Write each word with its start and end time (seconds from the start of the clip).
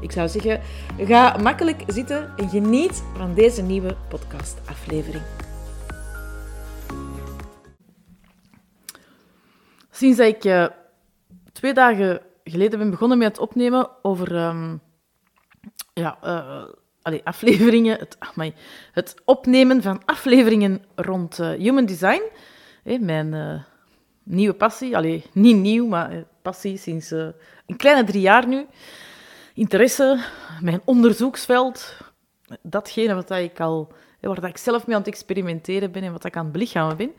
Ik 0.00 0.12
zou 0.12 0.28
zeggen, 0.28 0.60
ga 0.98 1.36
makkelijk 1.36 1.82
zitten 1.86 2.32
en 2.36 2.48
geniet 2.48 3.02
van 3.16 3.34
deze 3.34 3.62
nieuwe 3.62 3.96
podcastaflevering. 4.08 5.22
Sinds 9.90 10.18
ik 10.18 10.44
uh, 10.44 10.66
twee 11.52 11.74
dagen 11.74 12.20
geleden 12.44 12.78
ben 12.78 12.90
begonnen 12.90 13.18
met 13.18 13.28
het 13.28 13.38
opnemen 13.38 13.90
over 14.02 14.44
um, 14.44 14.80
ja, 15.94 16.18
allee, 17.02 17.20
afleveringen, 17.24 17.98
het, 17.98 18.16
amai, 18.18 18.54
het 18.92 19.14
opnemen 19.24 19.82
van 19.82 20.02
afleveringen 20.04 20.84
rond 20.94 21.38
uh, 21.38 21.50
human 21.50 21.86
design, 21.86 22.22
mijn 22.82 23.64
nieuwe 24.22 24.54
passie, 24.54 24.96
allee, 24.96 25.24
niet 25.32 25.56
nieuw, 25.56 25.86
maar 25.86 26.24
passie 26.42 26.76
sinds 26.76 27.10
een 27.10 27.76
kleine 27.76 28.04
drie 28.04 28.20
jaar 28.20 28.46
nu 28.46 28.66
interesse, 29.58 30.24
mijn 30.60 30.80
onderzoeksveld, 30.84 31.96
datgene 32.62 33.14
wat 33.14 33.30
ik 33.30 33.60
al, 33.60 33.92
waar 34.20 34.44
ik 34.44 34.56
zelf 34.56 34.86
mee 34.86 34.96
aan 34.96 35.02
het 35.02 35.10
experimenteren 35.10 35.92
ben 35.92 36.02
en 36.02 36.12
wat 36.12 36.24
ik 36.24 36.36
aan 36.36 36.42
het 36.44 36.52
belichamen 36.52 36.96
ben. 36.96 37.12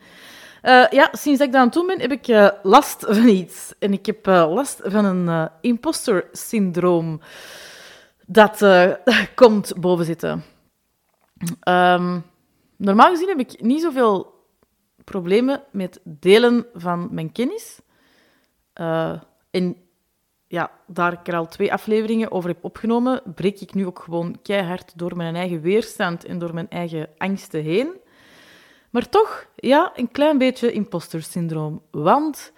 Uh, 0.62 0.88
ja, 0.90 1.08
sinds 1.12 1.40
ik 1.40 1.52
dat 1.52 1.60
aan 1.60 1.68
doen 1.68 1.86
ben, 1.86 2.00
heb 2.00 2.12
ik 2.12 2.28
uh, 2.28 2.48
last 2.62 3.04
van 3.08 3.28
iets. 3.28 3.74
En 3.78 3.92
ik 3.92 4.06
heb 4.06 4.26
uh, 4.26 4.52
last 4.52 4.80
van 4.84 5.04
een 5.04 5.48
imposter 5.60 6.28
syndroom 6.32 7.20
dat 8.26 8.66
komt 9.34 9.80
boven 9.80 10.04
zitten. 10.04 10.44
Um, 11.68 12.24
normaal 12.76 13.10
gezien 13.10 13.28
heb 13.28 13.38
ik 13.38 13.62
niet 13.62 13.82
zoveel 13.82 14.44
problemen 15.04 15.62
met 15.72 16.00
delen 16.04 16.66
van 16.74 17.08
mijn 17.10 17.32
kennis. 17.32 17.80
en 19.50 19.76
ja, 20.50 20.70
daar 20.86 21.12
ik 21.12 21.28
er 21.28 21.36
al 21.36 21.48
twee 21.48 21.72
afleveringen 21.72 22.30
over 22.32 22.50
heb 22.50 22.64
opgenomen, 22.64 23.22
breek 23.34 23.60
ik 23.60 23.74
nu 23.74 23.86
ook 23.86 23.98
gewoon 23.98 24.38
keihard 24.42 24.92
door 24.98 25.16
mijn 25.16 25.36
eigen 25.36 25.60
weerstand 25.60 26.24
en 26.24 26.38
door 26.38 26.54
mijn 26.54 26.70
eigen 26.70 27.08
angsten 27.18 27.62
heen. 27.62 27.92
Maar 28.90 29.08
toch, 29.08 29.46
ja, 29.56 29.92
een 29.94 30.10
klein 30.10 30.38
beetje 30.38 30.72
imposter 30.72 31.22
syndroom. 31.22 31.82
Want, 31.90 32.52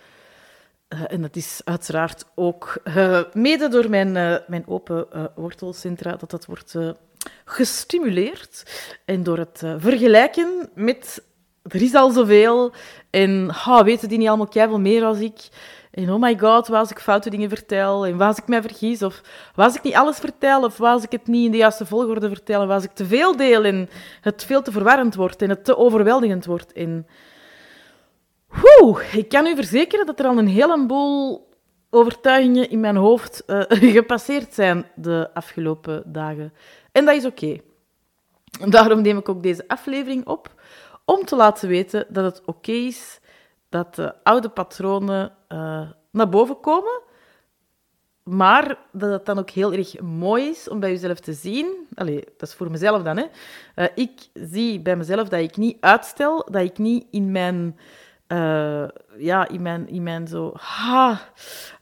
uh, 0.88 1.12
en 1.12 1.22
dat 1.22 1.36
is 1.36 1.60
uiteraard 1.64 2.26
ook 2.34 2.80
uh, 2.84 3.22
mede 3.32 3.68
door 3.68 3.90
mijn, 3.90 4.16
uh, 4.16 4.36
mijn 4.46 4.64
open 4.66 5.06
wortelcentra, 5.34 6.16
dat 6.16 6.30
dat 6.30 6.46
wordt 6.46 6.76
gestimuleerd. 7.44 8.64
En 9.04 9.22
door 9.22 9.38
het 9.38 9.62
vergelijken 9.76 10.70
met, 10.74 11.22
er 11.62 11.82
is 11.82 11.94
al 11.94 12.10
zoveel, 12.10 12.72
en 13.10 13.48
ha, 13.50 13.84
weten 13.84 14.08
die 14.08 14.18
niet 14.18 14.28
allemaal 14.28 14.48
keihard 14.48 14.80
meer 14.80 15.04
als 15.04 15.18
ik. 15.18 15.48
En 15.92 16.10
oh 16.10 16.20
my 16.20 16.38
god, 16.38 16.68
was 16.68 16.90
ik 16.90 16.98
foute 16.98 17.30
dingen 17.30 17.48
vertel 17.48 18.06
en 18.06 18.16
was 18.16 18.38
ik 18.38 18.48
mij 18.48 18.62
vergis 18.62 19.02
of 19.02 19.20
was 19.54 19.74
ik 19.74 19.82
niet 19.82 19.94
alles 19.94 20.18
vertel 20.18 20.64
of 20.64 20.76
was 20.76 21.02
ik 21.02 21.12
het 21.12 21.26
niet 21.26 21.44
in 21.44 21.50
de 21.50 21.56
juiste 21.56 21.86
volgorde 21.86 22.28
vertel 22.28 22.62
en 22.62 22.68
was 22.68 22.84
ik 22.84 22.90
te 22.90 23.06
veel 23.06 23.36
deel 23.36 23.64
en 23.64 23.88
het 24.20 24.44
veel 24.44 24.62
te 24.62 24.72
verwarrend 24.72 25.14
wordt 25.14 25.42
en 25.42 25.48
het 25.48 25.64
te 25.64 25.76
overweldigend 25.76 26.44
wordt. 26.44 26.72
En 26.72 27.06
Woe, 28.48 29.02
ik 29.12 29.28
kan 29.28 29.46
u 29.46 29.54
verzekeren 29.54 30.06
dat 30.06 30.18
er 30.18 30.26
al 30.26 30.38
een 30.38 30.48
heleboel 30.48 31.48
overtuigingen 31.90 32.70
in 32.70 32.80
mijn 32.80 32.96
hoofd 32.96 33.42
uh, 33.46 33.62
gepasseerd 33.96 34.54
zijn 34.54 34.86
de 34.94 35.30
afgelopen 35.34 36.02
dagen. 36.06 36.52
En 36.92 37.04
dat 37.04 37.14
is 37.14 37.24
oké. 37.24 37.58
Daarom 38.68 39.02
neem 39.02 39.18
ik 39.18 39.28
ook 39.28 39.42
deze 39.42 39.68
aflevering 39.68 40.26
op 40.26 40.62
om 41.04 41.24
te 41.24 41.36
laten 41.36 41.68
weten 41.68 42.06
dat 42.08 42.24
het 42.24 42.42
oké 42.44 42.72
is 42.72 43.20
dat 43.72 43.94
de 43.94 44.14
oude 44.22 44.48
patronen 44.48 45.32
uh, 45.48 45.90
naar 46.10 46.28
boven 46.28 46.60
komen. 46.60 47.00
Maar 48.22 48.78
dat 48.92 49.10
het 49.10 49.26
dan 49.26 49.38
ook 49.38 49.50
heel 49.50 49.72
erg 49.72 50.00
mooi 50.00 50.48
is 50.48 50.68
om 50.68 50.80
bij 50.80 50.90
jezelf 50.90 51.20
te 51.20 51.32
zien. 51.32 51.88
Allee, 51.94 52.24
dat 52.36 52.48
is 52.48 52.54
voor 52.54 52.70
mezelf 52.70 53.02
dan. 53.02 53.16
Hè. 53.16 53.24
Uh, 53.76 53.86
ik 53.94 54.28
zie 54.34 54.80
bij 54.80 54.96
mezelf 54.96 55.28
dat 55.28 55.40
ik 55.40 55.56
niet 55.56 55.76
uitstel, 55.80 56.46
dat 56.50 56.62
ik 56.62 56.78
niet 56.78 57.06
in 57.10 57.30
mijn, 57.30 57.78
uh, 58.28 58.88
ja, 59.16 59.48
in 59.48 59.62
mijn, 59.62 59.88
in 59.88 60.02
mijn 60.02 60.26
zo, 60.26 60.52
ha, 60.54 61.20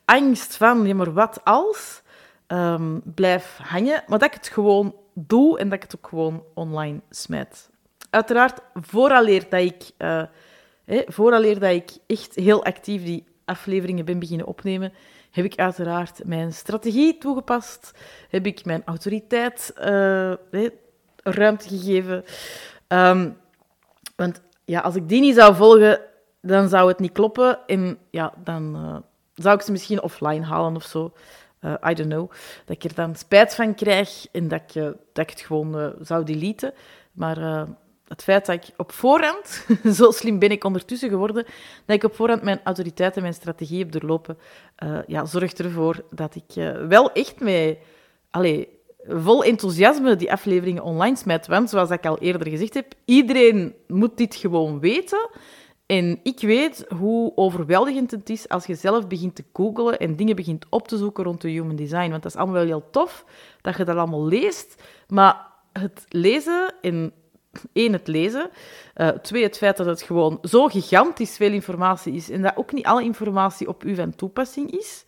angst 0.04 0.56
van, 0.56 0.96
maar 0.96 1.12
wat 1.12 1.40
als, 1.44 2.02
um, 2.48 3.02
blijf 3.04 3.58
hangen. 3.62 4.02
Maar 4.06 4.18
dat 4.18 4.28
ik 4.28 4.34
het 4.34 4.48
gewoon 4.48 4.94
doe 5.14 5.58
en 5.58 5.68
dat 5.68 5.76
ik 5.76 5.82
het 5.82 5.96
ook 5.96 6.08
gewoon 6.08 6.44
online 6.54 7.00
smijt. 7.10 7.70
Uiteraard, 8.10 8.60
vooraleer 8.74 9.46
dat 9.48 9.60
ik 9.60 9.90
Hè, 10.90 11.02
vooraleer 11.06 11.58
dat 11.58 11.70
ik 11.70 11.90
echt 12.06 12.34
heel 12.34 12.64
actief 12.64 13.04
die 13.04 13.24
afleveringen 13.44 14.04
ben 14.04 14.18
beginnen 14.18 14.46
opnemen, 14.46 14.92
heb 15.30 15.44
ik 15.44 15.54
uiteraard 15.54 16.24
mijn 16.24 16.52
strategie 16.52 17.18
toegepast, 17.18 17.92
heb 18.28 18.46
ik 18.46 18.64
mijn 18.64 18.82
autoriteit 18.84 19.72
uh, 19.78 20.32
ruimte 21.16 21.68
gegeven. 21.68 22.24
Um, 22.88 23.36
want 24.16 24.40
ja, 24.64 24.80
als 24.80 24.94
ik 24.94 25.08
die 25.08 25.20
niet 25.20 25.34
zou 25.34 25.54
volgen, 25.54 26.00
dan 26.40 26.68
zou 26.68 26.88
het 26.88 26.98
niet 26.98 27.12
kloppen 27.12 27.58
en 27.66 27.98
ja, 28.10 28.32
dan 28.44 28.76
uh, 28.76 28.96
zou 29.34 29.56
ik 29.56 29.62
ze 29.62 29.72
misschien 29.72 30.02
offline 30.02 30.44
halen 30.44 30.76
of 30.76 30.84
zo. 30.84 31.12
Uh, 31.60 31.74
I 31.90 31.94
don't 31.94 32.10
know. 32.10 32.30
Dat 32.64 32.76
ik 32.76 32.84
er 32.84 32.94
dan 32.94 33.14
spijt 33.14 33.54
van 33.54 33.74
krijg 33.74 34.26
en 34.32 34.48
dat 34.48 34.60
ik, 34.60 34.72
dat 35.12 35.24
ik 35.24 35.30
het 35.30 35.40
gewoon 35.40 35.94
zou 36.00 36.24
deleten. 36.24 36.72
Maar 37.12 37.66
het 38.10 38.22
feit 38.22 38.46
dat 38.46 38.54
ik 38.54 38.74
op 38.76 38.92
voorhand, 38.92 39.66
zo 39.98 40.10
slim 40.10 40.38
ben 40.38 40.50
ik 40.50 40.64
ondertussen 40.64 41.08
geworden, 41.08 41.44
dat 41.86 41.96
ik 41.96 42.04
op 42.04 42.14
voorhand 42.14 42.42
mijn 42.42 42.60
autoriteit 42.64 43.16
en 43.16 43.22
mijn 43.22 43.34
strategie 43.34 43.78
heb 43.78 43.92
doorlopen, 43.92 44.38
uh, 44.84 44.98
ja, 45.06 45.24
zorgt 45.24 45.60
ervoor 45.60 46.04
dat 46.10 46.34
ik 46.34 46.56
uh, 46.56 46.86
wel 46.86 47.12
echt 47.12 47.40
met 47.40 47.78
allez, 48.30 48.64
vol 49.08 49.44
enthousiasme 49.44 50.16
die 50.16 50.32
afleveringen 50.32 50.82
online 50.82 51.16
smijt. 51.16 51.46
Want 51.46 51.70
zoals 51.70 51.90
ik 51.90 52.06
al 52.06 52.18
eerder 52.18 52.48
gezegd 52.48 52.74
heb, 52.74 52.92
iedereen 53.04 53.74
moet 53.86 54.16
dit 54.16 54.34
gewoon 54.34 54.80
weten. 54.80 55.28
En 55.86 56.20
ik 56.22 56.40
weet 56.40 56.84
hoe 56.98 57.32
overweldigend 57.34 58.10
het 58.10 58.30
is 58.30 58.48
als 58.48 58.66
je 58.66 58.74
zelf 58.74 59.06
begint 59.06 59.34
te 59.34 59.44
googlen 59.52 59.98
en 59.98 60.16
dingen 60.16 60.36
begint 60.36 60.66
op 60.68 60.88
te 60.88 60.96
zoeken 60.96 61.24
rond 61.24 61.40
de 61.40 61.48
human 61.48 61.76
design. 61.76 62.10
Want 62.10 62.22
dat 62.22 62.32
is 62.32 62.38
allemaal 62.38 62.54
wel 62.54 62.64
heel 62.64 62.90
tof 62.90 63.24
dat 63.60 63.76
je 63.76 63.84
dat 63.84 63.96
allemaal 63.96 64.26
leest. 64.26 64.82
Maar 65.08 65.46
het 65.72 66.04
lezen 66.08 66.74
en 66.80 67.12
één, 67.72 67.92
het 67.92 68.08
lezen. 68.08 68.50
Uh, 68.96 69.08
twee, 69.08 69.42
het 69.42 69.56
feit 69.56 69.76
dat 69.76 69.86
het 69.86 70.02
gewoon 70.02 70.38
zo 70.42 70.66
gigantisch 70.66 71.36
veel 71.36 71.52
informatie 71.52 72.12
is 72.12 72.30
en 72.30 72.42
dat 72.42 72.56
ook 72.56 72.72
niet 72.72 72.84
alle 72.84 73.02
informatie 73.02 73.68
op 73.68 73.84
u 73.84 73.94
van 73.94 74.14
toepassing 74.14 74.70
is. 74.70 75.04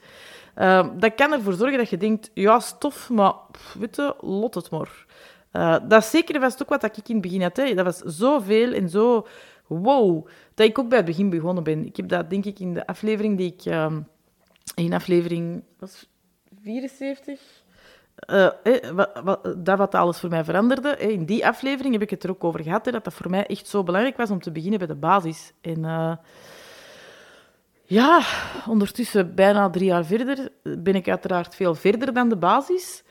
Uh, 0.57 0.89
dat 0.99 1.15
kan 1.15 1.33
ervoor 1.33 1.53
zorgen 1.53 1.79
dat 1.79 1.91
je 1.91 1.97
denkt, 1.97 2.31
ja, 2.35 2.61
stof, 2.61 3.11
maar 3.11 3.35
weet 3.79 3.97
je, 3.97 4.15
lot 4.21 4.55
het 4.55 4.71
maar. 4.71 5.07
Uh, 5.53 5.77
dat 5.89 6.03
is 6.03 6.11
zeker 6.11 6.41
vast 6.41 6.63
ook 6.63 6.69
wat 6.69 6.85
ik 6.85 7.09
in 7.09 7.15
het 7.15 7.23
begin 7.23 7.43
had. 7.43 7.57
Hè. 7.57 7.75
Dat 7.75 7.85
was 7.85 7.99
zoveel 7.99 8.73
en 8.73 8.89
zo 8.89 9.27
wow, 9.67 10.27
dat 10.55 10.67
ik 10.67 10.79
ook 10.79 10.89
bij 10.89 10.99
het 10.99 11.07
begin 11.07 11.31
begonnen 11.31 11.65
ben. 11.65 11.87
Ik 11.87 11.97
heb 11.97 12.09
dat, 12.09 12.31
denk 12.31 12.45
ik, 12.45 12.59
in 12.59 12.75
de 12.75 12.87
aflevering 12.87 13.37
die 13.37 13.53
ik... 13.53 13.65
Uh, 13.65 13.97
in 14.75 14.93
aflevering... 14.93 15.63
Was 15.79 16.09
74? 16.63 17.62
Wat, 18.95 19.11
wat, 19.25 19.55
dat 19.57 19.79
wat 19.79 19.95
alles 19.95 20.19
voor 20.19 20.29
mij 20.29 20.45
veranderde. 20.45 20.97
in 20.97 21.25
die 21.25 21.47
aflevering 21.47 21.93
heb 21.93 22.03
ik 22.03 22.11
het 22.11 22.25
er 22.25 22.31
ook 22.31 22.45
over 22.45 22.63
gehad, 22.63 22.85
dat 22.85 23.05
dat 23.05 23.15
voor 23.15 23.31
mij 23.31 23.47
echt 23.47 23.69
zo 23.69 23.83
belangrijk 23.83 24.17
was 24.17 24.31
om 24.31 24.41
te 24.41 24.53
beginnen 24.53 24.79
bij 24.79 24.89
de 24.89 24.95
basis. 24.95 25.53
En 25.61 25.81
ja, 27.83 28.23
ondertussen, 28.69 29.35
bijna 29.35 29.71
drie 29.71 29.85
jaar 29.85 30.05
verder, 30.05 30.49
ben 30.63 30.95
ik 30.95 31.09
uiteraard 31.09 31.55
veel 31.55 31.75
verder 31.75 32.13
dan 32.13 32.29
de 32.29 32.37
basis. 32.37 33.03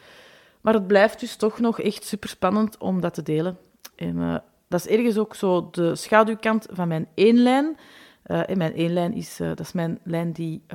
Maar 0.62 0.74
het 0.74 0.88
blijft 0.88 1.20
dus 1.20 1.36
toch 1.36 1.60
nog 1.60 1.80
echt 1.80 2.04
super 2.04 2.30
spannend 2.30 2.78
om 2.78 3.02
dat 3.02 3.14
te 3.14 3.24
delen. 3.24 3.58
En 3.96 4.44
dat 4.68 4.80
is 4.80 4.88
ergens 4.88 5.18
ook 5.18 5.36
zo 5.36 5.70
de 5.72 5.96
schaduwkant 5.96 6.68
van 6.72 6.88
mijn 6.88 7.08
één 7.14 7.78
en 8.24 8.58
mijn 8.58 8.76
één 8.76 9.14
is, 9.14 9.38
dat 9.38 9.60
is 9.60 9.72
mijn 9.72 10.00
lijn 10.04 10.32
die 10.32 10.66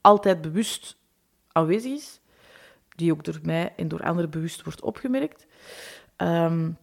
altijd 0.00 0.40
bewust 0.40 0.96
aanwezig 1.52 1.92
is 1.92 2.22
die 2.94 3.12
ook 3.12 3.24
door 3.24 3.38
mij 3.42 3.72
en 3.76 3.88
door 3.88 4.02
anderen 4.02 4.30
bewust 4.30 4.62
wordt 4.62 4.82
opgemerkt. 4.82 5.46
Um, 6.16 6.76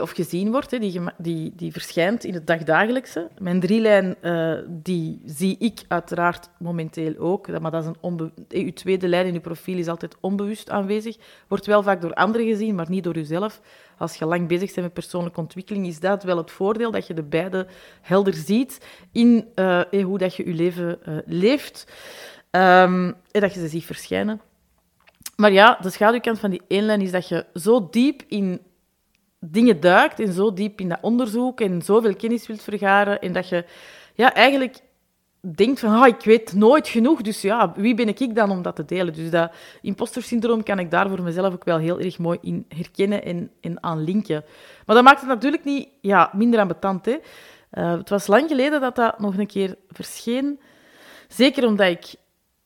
of 0.00 0.10
gezien 0.10 0.50
wordt, 0.50 0.70
die, 0.70 1.00
die, 1.18 1.52
die 1.56 1.72
verschijnt 1.72 2.24
in 2.24 2.34
het 2.34 2.46
dagdagelijkse. 2.46 3.30
Mijn 3.38 3.60
drielijn, 3.60 4.16
uh, 4.22 4.54
die 4.68 5.20
zie 5.24 5.56
ik 5.58 5.82
uiteraard 5.88 6.48
momenteel 6.58 7.18
ook, 7.18 7.60
maar 7.60 7.70
dat 7.70 7.82
is 7.82 7.88
een 7.88 7.96
onbe 8.00 8.32
uw 8.48 8.72
tweede 8.72 9.08
lijn 9.08 9.26
in 9.26 9.34
uw 9.34 9.40
profiel 9.40 9.78
is 9.78 9.88
altijd 9.88 10.16
onbewust 10.20 10.70
aanwezig. 10.70 11.16
Wordt 11.48 11.66
wel 11.66 11.82
vaak 11.82 12.00
door 12.00 12.14
anderen 12.14 12.46
gezien, 12.46 12.74
maar 12.74 12.90
niet 12.90 13.04
door 13.04 13.16
uzelf. 13.16 13.60
Als 13.98 14.14
je 14.14 14.24
lang 14.24 14.48
bezig 14.48 14.66
bent 14.66 14.86
met 14.86 14.92
persoonlijke 14.92 15.40
ontwikkeling, 15.40 15.86
is 15.86 16.00
dat 16.00 16.22
wel 16.22 16.36
het 16.36 16.50
voordeel, 16.50 16.90
dat 16.90 17.06
je 17.06 17.14
de 17.14 17.22
beide 17.22 17.66
helder 18.00 18.34
ziet 18.34 18.86
in 19.12 19.48
uh, 19.54 19.80
hoe 19.90 20.18
dat 20.18 20.34
je 20.34 20.46
je 20.46 20.54
leven 20.54 20.98
leeft. 21.26 21.86
Um, 22.50 23.14
en 23.30 23.40
dat 23.40 23.54
je 23.54 23.60
ze 23.60 23.68
ziet 23.68 23.84
verschijnen. 23.84 24.40
Maar 25.42 25.52
ja, 25.52 25.78
de 25.80 25.90
schaduwkant 25.90 26.38
van 26.38 26.50
die 26.50 26.62
één 26.68 27.00
is 27.00 27.10
dat 27.10 27.28
je 27.28 27.46
zo 27.54 27.88
diep 27.90 28.22
in 28.28 28.60
dingen 29.38 29.80
duikt 29.80 30.20
en 30.20 30.32
zo 30.32 30.52
diep 30.52 30.80
in 30.80 30.88
dat 30.88 30.98
onderzoek 31.00 31.60
en 31.60 31.82
zoveel 31.82 32.16
kennis 32.16 32.46
wilt 32.46 32.62
vergaren 32.62 33.20
en 33.20 33.32
dat 33.32 33.48
je 33.48 33.64
ja, 34.14 34.34
eigenlijk 34.34 34.80
denkt 35.40 35.80
van, 35.80 36.00
ah, 36.00 36.06
ik 36.06 36.24
weet 36.24 36.52
nooit 36.52 36.88
genoeg, 36.88 37.22
dus 37.22 37.40
ja, 37.40 37.72
wie 37.76 37.94
ben 37.94 38.08
ik 38.08 38.34
dan 38.34 38.50
om 38.50 38.62
dat 38.62 38.76
te 38.76 38.84
delen? 38.84 39.14
Dus 39.14 39.30
dat 39.30 39.52
imposter-syndroom 39.80 40.62
kan 40.62 40.78
ik 40.78 40.90
daar 40.90 41.08
voor 41.08 41.22
mezelf 41.22 41.54
ook 41.54 41.64
wel 41.64 41.78
heel 41.78 42.00
erg 42.00 42.18
mooi 42.18 42.38
in 42.42 42.64
herkennen 42.68 43.24
en, 43.24 43.50
en 43.60 43.82
aan 43.82 44.04
linken. 44.04 44.44
Maar 44.86 44.96
dat 44.96 45.04
maakt 45.04 45.20
het 45.20 45.28
natuurlijk 45.28 45.64
niet 45.64 45.88
ja, 46.00 46.30
minder 46.32 46.60
ambetant. 46.60 47.04
Hè. 47.04 47.18
Uh, 47.72 47.92
het 47.92 48.08
was 48.08 48.26
lang 48.26 48.48
geleden 48.48 48.80
dat 48.80 48.96
dat 48.96 49.18
nog 49.18 49.38
een 49.38 49.46
keer 49.46 49.76
verscheen. 49.88 50.60
Zeker 51.28 51.66
omdat 51.66 51.88
ik 51.88 52.14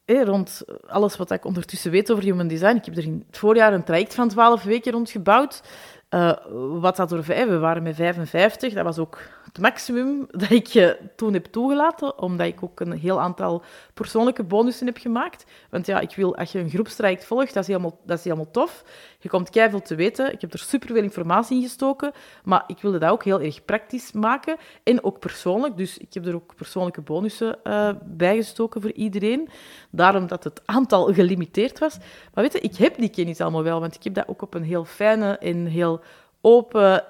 rond 0.07 0.63
alles 0.87 1.17
wat 1.17 1.31
ik 1.31 1.45
ondertussen 1.45 1.91
weet 1.91 2.13
over 2.13 2.25
human 2.25 2.49
design, 2.49 2.77
ik 2.77 2.85
heb 2.85 2.97
er 2.97 3.03
in 3.03 3.25
het 3.27 3.39
voorjaar 3.39 3.73
een 3.73 3.85
traject 3.85 4.15
van 4.15 4.29
12 4.29 4.63
weken 4.63 4.93
rond 4.93 5.11
gebouwd. 5.11 5.63
Uh, 6.11 6.33
wat 6.81 6.97
dat 6.97 7.09
door 7.09 7.25
vijf? 7.25 7.49
We 7.49 7.59
waren 7.59 7.83
met 7.83 7.95
55. 7.95 8.73
Dat 8.73 8.85
was 8.85 8.99
ook 8.99 9.19
maximum 9.59 10.27
dat 10.31 10.51
ik 10.51 10.75
uh, 10.75 10.91
toen 11.17 11.33
heb 11.33 11.45
toegelaten, 11.45 12.19
omdat 12.19 12.47
ik 12.47 12.63
ook 12.63 12.81
een 12.81 12.93
heel 12.93 13.21
aantal 13.21 13.63
persoonlijke 13.95 14.43
bonussen 14.43 14.87
heb 14.87 14.97
gemaakt. 14.99 15.45
Want 15.71 15.87
ja, 15.87 16.01
ik 16.01 16.15
wil, 16.17 16.37
als 16.37 16.53
je 16.53 16.59
een 16.59 16.71
groepstraject 16.71 17.25
volgt, 17.25 17.55
dat 17.55 17.63
is 17.63 17.69
helemaal, 17.69 17.99
dat 18.05 18.19
is 18.19 18.25
helemaal 18.25 18.51
tof. 18.51 18.85
Je 19.19 19.29
komt 19.29 19.51
keihard 19.51 19.87
te 19.87 19.95
weten. 19.95 20.33
Ik 20.33 20.41
heb 20.41 20.53
er 20.53 20.59
superveel 20.59 21.03
informatie 21.03 21.57
in 21.57 21.63
gestoken, 21.63 22.13
maar 22.45 22.65
ik 22.67 22.81
wilde 22.81 22.99
dat 22.99 23.11
ook 23.11 23.25
heel 23.25 23.41
erg 23.41 23.65
praktisch 23.65 24.13
maken 24.13 24.57
en 24.83 25.05
ook 25.05 25.19
persoonlijk. 25.19 25.77
Dus 25.77 25.99
ik 25.99 26.15
heb 26.15 26.27
er 26.27 26.35
ook 26.35 26.55
persoonlijke 26.55 27.01
bonussen 27.01 27.59
uh, 27.65 27.91
bij 28.05 28.37
gestoken 28.37 28.81
voor 28.81 28.93
iedereen. 28.93 29.49
Daarom 29.91 30.27
dat 30.27 30.45
het 30.45 30.61
aantal 30.65 31.15
gelimiteerd 31.15 31.79
was. 31.79 31.99
Maar 32.35 32.45
weet 32.45 32.53
je, 32.53 32.61
ik 32.61 32.77
heb 32.77 32.97
die 32.97 33.09
kennis 33.09 33.41
allemaal 33.41 33.63
wel, 33.63 33.81
want 33.81 33.95
ik 33.95 34.03
heb 34.03 34.15
dat 34.15 34.29
ook 34.29 34.43
op 34.43 34.55
een 34.55 34.63
heel 34.63 34.85
fijne 34.85 35.39
en 35.39 35.67
heel 35.67 36.01
open 36.41 37.05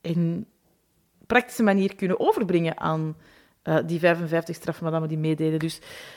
en 0.00 0.46
praktische 1.28 1.62
manier 1.62 1.94
kunnen 1.94 2.20
overbrengen 2.20 2.80
aan 2.80 3.16
uh, 3.64 3.76
die 3.86 3.98
55 3.98 4.54
strafmadammen 4.56 5.08
die 5.08 5.18
meededen. 5.18 5.58
Dus 5.58 5.74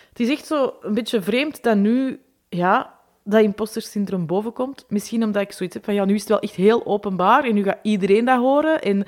het 0.10 0.20
is 0.20 0.30
echt 0.30 0.46
zo 0.46 0.74
een 0.82 0.94
beetje 0.94 1.22
vreemd 1.22 1.64
dat 1.64 1.78
nu 1.78 2.20
ja, 2.50 3.00
dat 3.24 3.42
imposter-syndroom 3.42 4.26
bovenkomt. 4.26 4.86
Misschien 4.88 5.24
omdat 5.24 5.42
ik 5.42 5.52
zoiets 5.52 5.76
heb 5.76 5.86
van, 5.86 5.94
ja, 5.94 6.06
nu 6.06 6.14
is 6.14 6.20
het 6.20 6.30
wel 6.30 6.40
echt 6.40 6.56
heel 6.56 6.86
openbaar 6.86 7.44
en 7.44 7.54
nu 7.54 7.64
gaat 7.64 7.80
iedereen 7.82 8.26
dat 8.26 8.40
horen. 8.40 8.82
En 8.82 9.06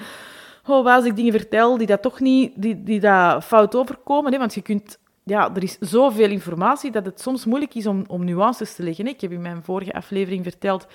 oh, 0.68 0.96
als 0.96 1.06
ik 1.06 1.16
dingen 1.16 1.32
vertel 1.32 1.78
die 1.78 1.88
dat 1.88 2.02
toch 2.02 2.20
niet, 2.20 2.52
die, 2.56 2.84
die 2.84 3.00
dat 3.00 3.44
fout 3.44 3.76
overkomen, 3.76 4.32
hè, 4.32 4.40
want 4.40 4.54
je 4.54 4.62
kunt... 4.62 5.02
Ja, 5.26 5.56
er 5.56 5.64
is 5.64 5.78
zoveel 5.80 6.30
informatie 6.30 6.92
dat 6.92 7.06
het 7.06 7.22
soms 7.22 7.46
moeilijk 7.46 7.74
is 7.74 7.88
om, 7.88 8.04
om 8.08 8.26
nuances 8.26 8.76
te 8.76 8.84
leggen. 8.84 9.08
Ik 9.08 9.22
heb 9.22 9.32
in 9.32 9.42
mijn 9.42 9.64
vorige 9.64 9.94
aflevering 9.94 10.44
verteld 10.44 10.88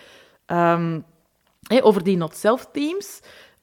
um, 0.47 1.05
over 1.83 2.05
die 2.05 2.17
not-self-teams. 2.17 3.21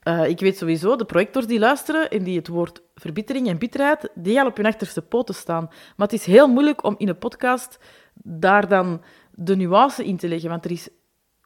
Uh, 0.07 0.28
ik 0.28 0.40
weet 0.40 0.57
sowieso, 0.57 0.96
de 0.96 1.06
projectors 1.06 1.48
die 1.48 1.60
luisteren 1.60 2.10
en 2.10 2.24
die 2.24 2.38
het 2.38 2.48
woord 2.48 2.81
verbittering 2.96 3.48
en 3.48 3.57
bitterheid, 3.57 4.10
die 4.13 4.36
gaan 4.36 4.48
op 4.48 4.57
hun 4.57 4.66
achterste 4.66 5.02
poten 5.02 5.36
staan. 5.36 5.63
Maar 5.68 6.07
het 6.07 6.13
is 6.13 6.25
heel 6.25 6.48
moeilijk 6.48 6.84
om 6.84 6.96
in 6.98 7.07
een 7.07 7.18
podcast 7.18 7.80
daar 8.13 8.68
dan 8.68 9.02
de 9.31 9.56
nuance 9.56 10.06
in 10.06 10.18
te 10.18 10.28
leggen, 10.28 10.50
want 10.50 10.66
er 10.66 10.72
is 10.72 10.90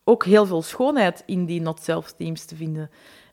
ook 0.03 0.25
heel 0.25 0.45
veel 0.45 0.61
schoonheid 0.61 1.23
in 1.25 1.45
die 1.45 1.61
not-self-teams 1.61 2.45
te 2.45 2.55
vinden. 2.55 2.89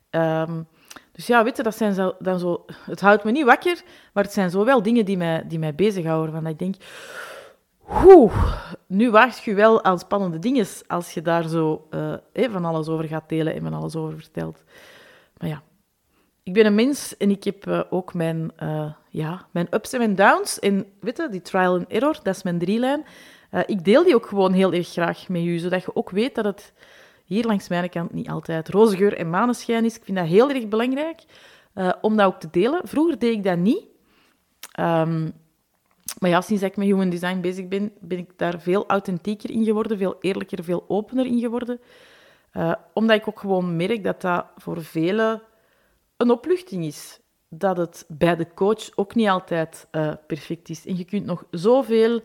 Um, 0.09 0.67
dus 1.11 1.27
ja, 1.27 1.43
weet 1.43 1.57
je, 1.57 1.63
dat 1.63 1.75
zijn 1.75 2.13
dan 2.19 2.39
zo... 2.39 2.65
Het 2.85 3.01
houdt 3.01 3.23
me 3.23 3.31
niet 3.31 3.45
wakker, 3.45 3.81
maar 4.13 4.23
het 4.23 4.33
zijn 4.33 4.49
zo 4.49 4.65
wel 4.65 4.81
dingen 4.81 5.05
die 5.05 5.17
mij, 5.17 5.43
die 5.47 5.59
mij 5.59 5.75
bezighouden. 5.75 6.33
Van 6.33 6.47
ik 6.47 6.59
denk... 6.59 6.75
Oeh, 8.05 8.63
nu 8.87 9.11
wacht 9.11 9.43
je 9.43 9.53
wel 9.53 9.83
aan 9.83 9.99
spannende 9.99 10.39
dingen 10.39 10.65
als 10.87 11.13
je 11.13 11.21
daar 11.21 11.47
zo 11.47 11.87
uh, 11.91 12.49
van 12.51 12.65
alles 12.65 12.87
over 12.87 13.05
gaat 13.05 13.29
delen 13.29 13.53
en 13.53 13.61
van 13.61 13.73
alles 13.73 13.95
over 13.95 14.17
vertelt. 14.17 14.63
Maar 15.39 15.49
ja, 15.49 15.63
ik 16.43 16.53
ben 16.53 16.65
een 16.65 16.75
mens 16.75 17.17
en 17.17 17.29
ik 17.29 17.43
heb 17.43 17.67
uh, 17.67 17.81
ook 17.89 18.13
mijn, 18.13 18.51
uh, 18.63 18.91
ja, 19.09 19.47
mijn 19.51 19.67
ups 19.71 19.93
en 19.93 19.99
mijn 19.99 20.15
downs. 20.15 20.59
En 20.59 20.85
weet 20.99 21.27
die 21.31 21.41
trial 21.41 21.73
and 21.75 21.87
error, 21.87 22.19
dat 22.23 22.35
is 22.35 22.43
mijn 22.43 22.59
drielijn. 22.59 23.05
Uh, 23.51 23.61
ik 23.65 23.85
deel 23.85 24.03
die 24.03 24.15
ook 24.15 24.25
gewoon 24.25 24.53
heel 24.53 24.73
erg 24.73 24.87
graag 24.87 25.29
met 25.29 25.41
u, 25.41 25.57
zodat 25.57 25.83
je 25.83 25.95
ook 25.95 26.09
weet 26.09 26.35
dat 26.35 26.45
het 26.45 26.73
hier 27.25 27.45
langs 27.45 27.67
mijn 27.67 27.89
kant 27.89 28.13
niet 28.13 28.29
altijd 28.29 28.69
roze 28.69 28.97
geur 28.97 29.17
en 29.17 29.29
maneschijn 29.29 29.85
is. 29.85 29.95
Ik 29.95 30.03
vind 30.03 30.17
dat 30.17 30.27
heel 30.27 30.49
erg 30.49 30.67
belangrijk 30.67 31.23
om 32.01 32.17
dat 32.17 32.25
ook 32.25 32.39
te 32.39 32.47
delen. 32.51 32.81
Vroeger 32.83 33.19
deed 33.19 33.33
ik 33.33 33.43
dat 33.43 33.57
niet. 33.57 33.85
Um, 34.79 35.33
maar 36.19 36.29
ja, 36.29 36.41
sinds 36.41 36.63
ik 36.63 36.77
met 36.77 36.87
human 36.87 37.09
design 37.09 37.39
bezig 37.39 37.67
ben, 37.67 37.91
ben 37.99 38.17
ik 38.17 38.29
daar 38.35 38.61
veel 38.61 38.87
authentieker 38.87 39.51
in 39.51 39.63
geworden, 39.63 39.97
veel 39.97 40.15
eerlijker, 40.19 40.63
veel 40.63 40.85
opener 40.87 41.25
in 41.25 41.39
geworden. 41.39 41.79
Uh, 42.53 42.73
omdat 42.93 43.17
ik 43.17 43.27
ook 43.27 43.39
gewoon 43.39 43.75
merk 43.75 44.03
dat 44.03 44.21
dat 44.21 44.45
voor 44.55 44.83
velen 44.83 45.41
een 46.17 46.31
opluchting 46.31 46.85
is. 46.85 47.19
Dat 47.49 47.77
het 47.77 48.05
bij 48.07 48.35
de 48.35 48.53
coach 48.53 48.89
ook 48.95 49.15
niet 49.15 49.27
altijd 49.27 49.87
uh, 49.91 50.13
perfect 50.27 50.69
is. 50.69 50.85
En 50.85 50.97
je 50.97 51.05
kunt 51.05 51.25
nog 51.25 51.45
zoveel 51.51 52.21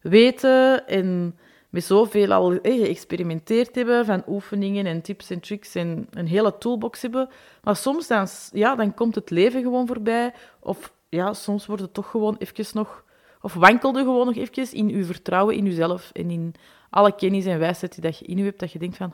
weten 0.00 0.86
en 0.86 1.38
met 1.70 1.84
zoveel 1.84 2.32
al 2.32 2.52
eh, 2.52 2.78
geëxperimenteerd 2.78 3.74
hebben 3.74 4.04
van 4.04 4.22
oefeningen 4.26 4.86
en 4.86 5.02
tips 5.02 5.30
en 5.30 5.40
tricks 5.40 5.74
en 5.74 6.06
een 6.10 6.26
hele 6.26 6.58
toolbox 6.58 7.02
hebben. 7.02 7.28
Maar 7.62 7.76
soms 7.76 8.06
dan, 8.06 8.26
ja, 8.52 8.74
dan 8.74 8.94
komt 8.94 9.14
het 9.14 9.30
leven 9.30 9.62
gewoon 9.62 9.86
voorbij. 9.86 10.34
Of 10.60 10.92
ja, 11.08 11.32
soms 11.32 11.66
wordt 11.66 11.82
het 11.82 11.94
toch 11.94 12.10
gewoon 12.10 12.36
even 12.38 12.64
nog... 12.72 13.04
Of 13.48 13.54
wankelde 13.54 13.98
gewoon 13.98 14.26
nog 14.26 14.36
even 14.36 14.72
in 14.72 14.88
uw 14.88 15.04
vertrouwen 15.04 15.56
in 15.56 15.66
uzelf 15.66 16.10
en 16.12 16.30
in 16.30 16.54
alle 16.90 17.14
kennis 17.14 17.44
en 17.44 17.58
wijsheid 17.58 17.92
die 17.92 18.02
dat 18.02 18.18
je 18.18 18.24
in 18.24 18.38
u 18.38 18.44
hebt, 18.44 18.60
dat 18.60 18.72
je 18.72 18.78
denkt 18.78 18.96
van 18.96 19.12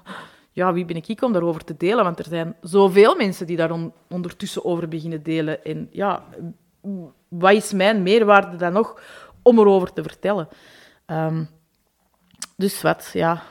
ja, 0.51 0.73
wie 0.73 0.85
ben 0.85 0.97
ik 0.97 1.23
om 1.23 1.33
daarover 1.33 1.65
te 1.65 1.77
delen? 1.77 2.05
Want 2.05 2.19
er 2.19 2.25
zijn 2.25 2.57
zoveel 2.61 3.17
mensen 3.17 3.47
die 3.47 3.57
daar 3.57 3.71
on 3.71 3.93
ondertussen 4.09 4.65
over 4.65 4.89
beginnen 4.89 5.23
delen. 5.23 5.65
En 5.65 5.89
ja, 5.91 6.25
wat 7.29 7.53
is 7.53 7.73
mijn 7.73 8.03
meerwaarde 8.03 8.57
dan 8.57 8.73
nog 8.73 9.03
om 9.43 9.59
erover 9.59 9.93
te 9.93 10.03
vertellen? 10.03 10.49
Um, 11.07 11.49
dus 12.57 12.83
wat, 12.83 13.11
ja. 13.13 13.43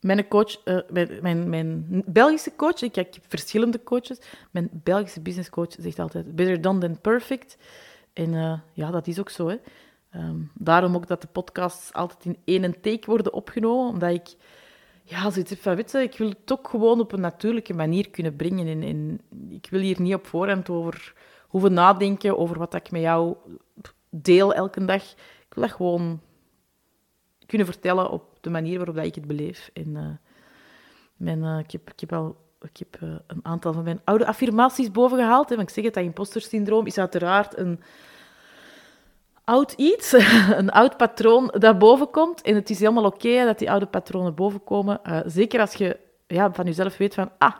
Mijn 0.00 0.28
coach, 0.28 0.60
uh, 0.64 0.78
mijn, 1.20 1.48
mijn, 1.48 2.02
Belgische 2.06 2.52
coach, 2.56 2.82
ik, 2.82 2.94
heb 2.94 3.14
verschillende 3.28 3.82
coaches. 3.82 4.20
Mijn 4.50 4.68
Belgische 4.72 5.20
businesscoach 5.20 5.72
zegt 5.78 5.98
altijd: 5.98 6.36
better 6.36 6.60
done 6.60 6.78
than 6.78 7.00
perfect. 7.00 7.56
En 8.12 8.32
uh, 8.32 8.58
ja, 8.72 8.90
dat 8.90 9.06
is 9.06 9.20
ook 9.20 9.30
zo. 9.30 9.48
Hè. 9.48 9.56
Um, 10.16 10.50
daarom 10.54 10.94
ook 10.94 11.06
dat 11.06 11.20
de 11.20 11.28
podcasts 11.32 11.92
altijd 11.92 12.24
in 12.24 12.38
één 12.44 12.80
take 12.80 13.06
worden 13.06 13.32
opgenomen, 13.32 13.92
omdat 13.92 14.10
ik 14.10 14.34
ja, 15.04 15.30
zoiets 15.30 15.54
van, 15.54 15.74
weet 15.74 15.94
ik 15.94 16.18
wil 16.18 16.28
het 16.28 16.52
ook 16.52 16.68
gewoon 16.68 17.00
op 17.00 17.12
een 17.12 17.20
natuurlijke 17.20 17.74
manier 17.74 18.10
kunnen 18.10 18.36
brengen. 18.36 18.82
En, 18.82 19.20
ik 19.48 19.66
wil 19.70 19.80
hier 19.80 20.00
niet 20.00 20.14
op 20.14 20.26
voorhand 20.26 20.68
over 20.68 21.14
hoeven 21.48 21.72
nadenken 21.72 22.38
over 22.38 22.58
wat 22.58 22.74
ik 22.74 22.90
met 22.90 23.00
jou 23.00 23.36
deel 24.10 24.54
elke 24.54 24.84
dag. 24.84 25.02
Ik 25.12 25.54
wil 25.54 25.64
dat 25.64 25.72
gewoon 25.72 26.20
kunnen 27.46 27.66
vertellen 27.66 28.10
op 28.10 28.38
de 28.40 28.50
manier 28.50 28.76
waarop 28.76 28.94
dat 28.94 29.04
ik 29.04 29.14
het 29.14 29.26
beleef. 29.26 29.70
En 29.72 29.88
uh, 29.88 30.06
mijn, 31.16 31.42
uh, 31.42 31.58
ik, 31.58 31.70
heb, 31.70 31.90
ik 31.90 32.00
heb 32.00 32.12
al 32.12 32.36
ik 32.60 32.76
heb, 32.76 33.02
uh, 33.02 33.14
een 33.26 33.40
aantal 33.42 33.72
van 33.72 33.84
mijn 33.84 34.00
oude 34.04 34.26
affirmaties 34.26 34.90
bovengehaald. 34.90 35.48
Hè, 35.48 35.56
want 35.56 35.68
ik 35.68 35.74
zeg 35.74 35.84
het, 35.84 35.94
dat 35.94 36.04
impostersyndroom 36.04 36.86
is 36.86 36.98
uiteraard 36.98 37.58
een 37.58 37.80
oud 39.44 39.72
iets, 39.72 40.12
een 40.60 40.70
oud 40.70 40.96
patroon 40.96 41.54
dat 41.58 41.78
boven 41.78 42.10
komt. 42.10 42.42
En 42.42 42.54
het 42.54 42.70
is 42.70 42.78
helemaal 42.78 43.04
oké 43.04 43.44
dat 43.44 43.58
die 43.58 43.70
oude 43.70 43.86
patronen 43.86 44.34
bovenkomen. 44.34 45.00
Uh, 45.06 45.20
zeker 45.26 45.60
als 45.60 45.74
je 45.74 45.98
ja, 46.26 46.52
van 46.52 46.64
jezelf 46.64 46.96
weet 46.96 47.14
van, 47.14 47.30
ah, 47.38 47.54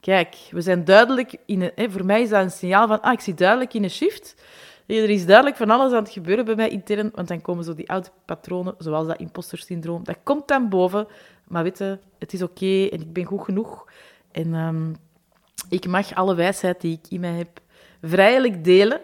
kijk, 0.00 0.36
we 0.50 0.60
zijn 0.60 0.84
duidelijk 0.84 1.36
in 1.46 1.62
een... 1.62 1.72
Hè, 1.74 1.90
voor 1.90 2.04
mij 2.04 2.22
is 2.22 2.28
dat 2.28 2.42
een 2.42 2.50
signaal 2.50 2.86
van, 2.86 3.00
ah, 3.00 3.12
ik 3.12 3.20
zie 3.20 3.34
duidelijk 3.34 3.74
in 3.74 3.82
een 3.82 3.90
shift. 3.90 4.42
Er 4.86 5.10
is 5.10 5.26
duidelijk 5.26 5.56
van 5.56 5.70
alles 5.70 5.92
aan 5.92 6.02
het 6.02 6.12
gebeuren 6.12 6.44
bij 6.44 6.54
mij 6.54 6.68
intern, 6.68 7.10
want 7.14 7.28
dan 7.28 7.40
komen 7.40 7.64
zo 7.64 7.74
die 7.74 7.90
oude 7.90 8.08
patronen, 8.24 8.74
zoals 8.78 9.06
dat 9.06 9.18
imposter-syndroom, 9.18 10.04
dat 10.04 10.16
komt 10.22 10.48
dan 10.48 10.68
boven. 10.68 11.06
Maar 11.48 11.62
weet 11.62 11.78
het 12.18 12.32
is 12.32 12.42
oké 12.42 12.86
en 12.86 13.00
ik 13.00 13.12
ben 13.12 13.24
goed 13.24 13.44
genoeg. 13.44 13.86
En 14.32 14.54
um, 14.54 14.96
ik 15.68 15.86
mag 15.86 16.14
alle 16.14 16.34
wijsheid 16.34 16.80
die 16.80 17.00
ik 17.02 17.10
in 17.10 17.20
mij 17.20 17.32
heb 17.32 17.60
vrijelijk 18.02 18.64
delen. 18.64 19.00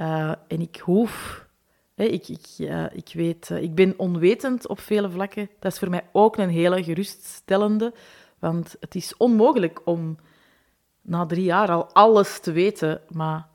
Uh, 0.00 0.32
en 0.48 0.60
ik 0.60 0.76
hoef, 0.76 1.46
hè, 1.94 2.04
ik, 2.04 2.28
ik, 2.28 2.46
uh, 2.58 2.86
ik, 2.92 3.10
weet, 3.12 3.50
uh, 3.50 3.62
ik 3.62 3.74
ben 3.74 3.94
onwetend 3.96 4.68
op 4.68 4.80
vele 4.80 5.10
vlakken. 5.10 5.50
Dat 5.58 5.72
is 5.72 5.78
voor 5.78 5.90
mij 5.90 6.08
ook 6.12 6.36
een 6.36 6.48
hele 6.48 6.84
geruststellende, 6.84 7.92
want 8.38 8.76
het 8.80 8.94
is 8.94 9.16
onmogelijk 9.16 9.80
om 9.84 10.18
na 11.00 11.26
drie 11.26 11.44
jaar 11.44 11.70
al 11.70 11.92
alles 11.92 12.40
te 12.40 12.52
weten, 12.52 13.00
maar 13.08 13.48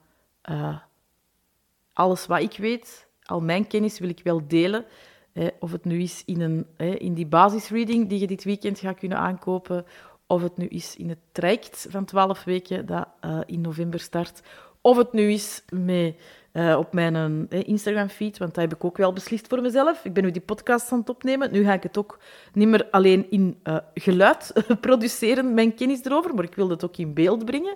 alles 1.94 2.26
wat 2.26 2.42
ik 2.42 2.58
weet, 2.58 3.08
al 3.24 3.42
mijn 3.42 3.68
kennis 3.68 4.00
wil 4.00 4.10
ik 4.10 4.24
wel 4.24 4.48
delen. 4.48 4.86
Hè, 5.34 5.48
of 5.60 5.72
het 5.72 5.86
nu 5.86 6.02
is 6.02 6.24
in, 6.26 6.42
een, 6.42 6.68
hè, 6.78 6.90
in 6.90 7.14
die 7.14 7.28
basisreading 7.28 8.10
die 8.10 8.20
je 8.20 8.28
dit 8.28 8.44
weekend 8.44 8.80
gaat 8.80 8.98
kunnen 8.98 9.18
aankopen, 9.18 9.86
of 10.28 10.42
het 10.42 10.58
nu 10.58 10.68
is 10.68 10.96
in 10.96 11.10
het 11.10 11.20
traject 11.32 11.88
van 11.90 12.06
12 12.06 12.44
weken 12.44 12.86
dat 12.86 13.08
in 13.46 13.62
november 13.62 14.00
start, 14.00 14.42
of 14.82 14.98
het 14.98 15.14
nu 15.14 15.32
is 15.32 15.64
met 15.70 16.16
uh, 16.54 16.78
op 16.78 16.94
mijn 16.94 17.48
uh, 17.50 17.60
Instagram-feed, 17.64 18.38
want 18.38 18.54
dat 18.54 18.64
heb 18.64 18.74
ik 18.74 18.86
ook 18.86 18.98
wel 18.98 19.14
beslist 19.14 19.48
voor 19.48 19.62
mezelf. 19.62 20.06
Ik 20.06 20.14
ben 20.14 20.24
nu 20.24 20.32
die 20.32 20.42
podcast 20.42 20.92
aan 20.92 21.00
het 21.00 21.10
opnemen. 21.10 21.52
Nu 21.52 21.64
ga 21.64 21.74
ik 21.74 21.84
het 21.84 21.98
ook 21.98 22.20
niet 22.54 22.68
meer 22.68 22.88
alleen 22.92 23.26
in 23.30 23.60
uh, 23.64 23.78
geluid 23.94 24.54
produceren, 24.82 25.54
mijn 25.54 25.76
kennis 25.76 26.04
erover, 26.04 26.36
maar 26.36 26.44
ik 26.44 26.56
wil 26.56 26.70
het 26.70 26.84
ook 26.84 26.98
in 26.98 27.14
beeld 27.14 27.46
brengen. 27.46 27.76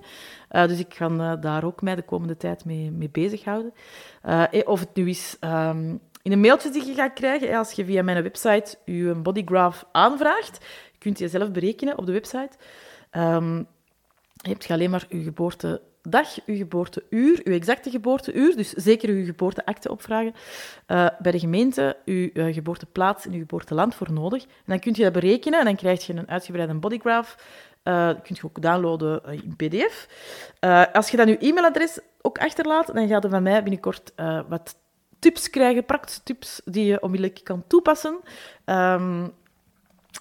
dus 0.49 0.79
ik 0.79 0.93
ga 0.93 1.35
daar 1.35 1.63
ook 1.63 1.81
mij 1.81 1.95
de 1.95 2.01
komende 2.01 2.37
tijd 2.37 2.65
mee, 2.65 2.91
mee 2.91 3.09
bezighouden. 3.09 3.73
of 4.65 4.79
het 4.79 4.95
nu 4.95 5.09
is 5.09 5.37
um, 5.41 5.99
in 6.21 6.31
een 6.31 6.39
mailtje 6.39 6.69
die 6.69 6.85
je 6.85 6.93
gaat 6.93 7.13
krijgen, 7.13 7.57
als 7.57 7.71
je 7.71 7.85
via 7.85 8.03
mijn 8.03 8.23
website 8.23 8.77
je 8.85 9.15
bodygraph 9.15 9.83
aanvraagt, 9.91 10.65
kunt 10.97 11.19
je 11.19 11.27
zelf 11.27 11.51
berekenen 11.51 11.97
op 11.97 12.05
de 12.05 12.11
website. 12.11 12.57
Um, 13.11 13.57
je 14.33 14.49
hebt 14.49 14.71
alleen 14.71 14.89
maar 14.89 15.05
je 15.09 15.23
geboorte 15.23 15.81
dag, 16.09 16.45
uw 16.45 16.55
geboorteuur, 16.55 17.41
uw 17.43 17.53
exacte 17.53 17.89
geboorteuur, 17.89 18.55
dus 18.55 18.69
zeker 18.69 19.09
uw 19.09 19.25
geboorteakte 19.25 19.89
opvragen, 19.89 20.33
uh, 20.87 21.07
bij 21.19 21.31
de 21.31 21.39
gemeente, 21.39 21.97
uw 22.05 22.29
uh, 22.33 22.53
geboorteplaats 22.53 23.25
en 23.25 23.31
uw 23.31 23.39
geboorteland 23.39 23.95
voor 23.95 24.11
nodig. 24.11 24.43
En 24.43 24.49
dan 24.65 24.79
kun 24.79 24.93
je 24.95 25.03
dat 25.03 25.13
berekenen 25.13 25.59
en 25.59 25.65
dan 25.65 25.75
krijg 25.75 26.05
je 26.05 26.13
een 26.13 26.29
uitgebreide 26.29 26.73
bodygraph. 26.73 27.35
Uh, 27.83 28.07
kun 28.07 28.35
je 28.39 28.43
ook 28.43 28.61
downloaden 28.61 29.23
in 29.23 29.55
PDF. 29.55 30.07
als 30.93 31.09
je 31.09 31.17
dan 31.17 31.27
je 31.27 31.37
e-mailadres 31.37 31.99
ook 32.21 32.37
achterlaat, 32.37 32.93
dan 32.93 33.07
gaat 33.07 33.23
er 33.23 33.29
van 33.29 33.43
mij 33.43 33.63
binnenkort 33.63 34.13
wat 34.47 34.75
tips 35.19 35.49
krijgen, 35.49 35.85
praktische 35.85 36.23
tips 36.23 36.61
die 36.65 36.85
je 36.85 37.01
onmiddellijk 37.01 37.39
kan 37.43 37.63
toepassen. 37.67 38.19
Um, 38.65 39.33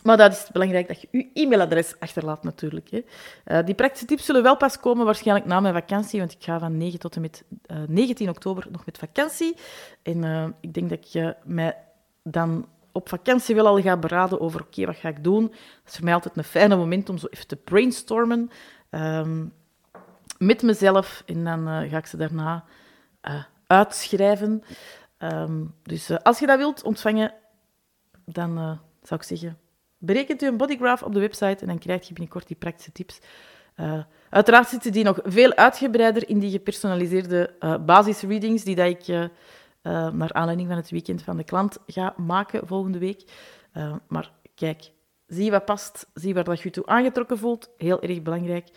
maar 0.02 0.16
dat 0.16 0.32
is 0.32 0.48
belangrijk 0.52 0.88
dat 0.88 1.00
je 1.00 1.08
je 1.10 1.30
e-mailadres 1.34 1.94
achterlaat 1.98 2.42
natuurlijk. 2.42 2.90
Hè. 2.90 3.04
Uh, 3.46 3.66
die 3.66 3.74
praktische 3.74 4.06
tips 4.06 4.24
zullen 4.24 4.42
wel 4.42 4.56
pas 4.56 4.80
komen 4.80 5.04
waarschijnlijk 5.04 5.46
na 5.46 5.60
mijn 5.60 5.74
vakantie, 5.74 6.18
want 6.18 6.32
ik 6.32 6.44
ga 6.44 6.58
van 6.58 6.76
9 6.76 6.98
tot 6.98 7.14
en 7.14 7.20
met 7.20 7.44
uh, 7.66 7.82
eh, 7.82 7.88
19 7.88 8.28
oktober 8.28 8.66
nog 8.70 8.84
met 8.86 8.98
vakantie. 8.98 9.56
En 10.02 10.22
uh, 10.22 10.46
ik 10.60 10.74
denk 10.74 10.90
dat 10.90 11.12
je 11.12 11.36
mij 11.44 11.76
dan 12.22 12.66
op 12.92 13.08
vakantie 13.08 13.54
wel 13.54 13.66
al 13.66 13.80
ga 13.80 13.96
beraden 13.96 14.40
over 14.40 14.60
oké, 14.60 14.86
wat 14.86 14.96
ga 14.96 15.08
ik 15.08 15.24
doen. 15.24 15.42
Dat 15.46 15.56
is 15.86 15.94
voor 15.94 16.04
mij 16.04 16.14
altijd 16.14 16.36
een 16.36 16.44
fijne 16.44 16.76
moment 16.76 17.08
om 17.08 17.18
zo 17.18 17.26
even 17.30 17.46
te 17.46 17.56
brainstormen 17.56 18.50
um, 18.90 19.52
met 20.38 20.62
mezelf. 20.62 21.22
En 21.26 21.44
dan 21.44 21.88
ga 21.88 21.96
ik 21.96 22.06
ze 22.06 22.16
daarna 22.16 22.64
uitschrijven. 23.66 24.62
Um, 25.18 25.74
dus 25.82 26.22
als 26.22 26.38
je 26.38 26.46
dat 26.46 26.58
wilt 26.58 26.82
ontvangen, 26.82 27.34
dan 28.24 28.80
zou 29.02 29.20
ik 29.20 29.26
zeggen 29.26 29.61
berekent 30.02 30.42
u 30.42 30.46
een 30.46 30.56
bodygraph 30.56 31.02
op 31.02 31.12
de 31.12 31.20
website 31.20 31.56
en 31.60 31.66
dan 31.66 31.78
krijg 31.78 32.08
je 32.08 32.12
binnenkort 32.12 32.46
die 32.46 32.56
praktische 32.56 32.92
tips. 32.92 33.20
Uh, 33.76 34.02
uiteraard 34.30 34.68
zitten 34.68 34.92
die 34.92 35.04
nog 35.04 35.18
veel 35.24 35.54
uitgebreider 35.54 36.28
in 36.28 36.38
die 36.38 36.50
gepersonaliseerde 36.50 37.54
uh, 37.60 37.74
basisreadings 37.84 38.64
die 38.64 38.74
dat 38.74 38.86
ik 38.86 39.08
uh, 39.08 39.24
naar 40.10 40.32
aanleiding 40.32 40.68
van 40.68 40.76
het 40.76 40.90
weekend 40.90 41.22
van 41.22 41.36
de 41.36 41.44
klant 41.44 41.78
ga 41.86 42.14
maken 42.16 42.66
volgende 42.66 42.98
week. 42.98 43.24
maar 44.08 44.32
kijk, 44.54 44.90
zie 45.26 45.50
wat 45.50 45.64
past, 45.64 46.06
zie 46.14 46.34
waar 46.34 46.44
dat 46.44 46.60
je 46.60 46.70
toe 46.70 46.86
aangetrokken 46.86 47.38
voelt. 47.38 47.70
Heel 47.78 48.02
erg 48.02 48.22
belangrijk. 48.22 48.68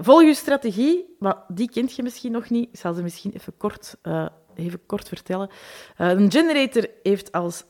volg 0.00 0.22
je 0.22 0.34
strategie, 0.34 1.16
maar 1.18 1.36
die 1.48 1.70
kent 1.70 1.96
je 1.96 2.02
misschien 2.02 2.32
nog 2.32 2.50
niet. 2.50 2.68
Ik 2.72 2.78
zal 2.78 2.94
ze 2.94 3.02
misschien 3.02 3.32
even 3.32 3.56
kort, 3.56 3.96
even 4.54 4.86
kort 4.86 5.08
vertellen. 5.08 5.50
een 5.96 6.30
generator 6.30 6.86
heeft 7.02 7.32
als 7.32 7.64